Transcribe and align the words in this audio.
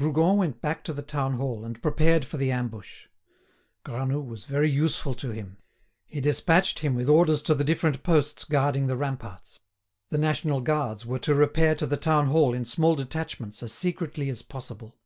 Rougon 0.00 0.36
went 0.38 0.60
back 0.60 0.82
to 0.82 0.92
the 0.92 1.00
town 1.00 1.34
hall, 1.34 1.64
and 1.64 1.80
prepared 1.80 2.24
for 2.24 2.38
the 2.38 2.50
ambush. 2.50 3.06
Granoux 3.84 4.20
was 4.20 4.42
very 4.44 4.68
useful 4.68 5.14
to 5.14 5.30
him. 5.30 5.58
He 6.08 6.20
despatched 6.20 6.80
him 6.80 6.96
with 6.96 7.08
orders 7.08 7.40
to 7.42 7.54
the 7.54 7.62
different 7.62 8.02
posts 8.02 8.42
guarding 8.42 8.88
the 8.88 8.96
ramparts. 8.96 9.60
The 10.08 10.18
national 10.18 10.60
guards 10.60 11.06
were 11.06 11.20
to 11.20 11.36
repair 11.36 11.76
to 11.76 11.86
the 11.86 11.96
town 11.96 12.26
hall 12.26 12.52
in 12.52 12.64
small 12.64 12.96
detachments, 12.96 13.62
as 13.62 13.70
secretly 13.72 14.28
as 14.28 14.42
possible. 14.42 14.96